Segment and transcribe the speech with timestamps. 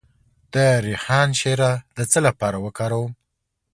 [0.53, 3.11] د ریحان شیره د څه لپاره وکاروم؟